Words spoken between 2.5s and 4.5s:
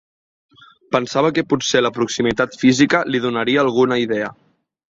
física li donaria alguna idea.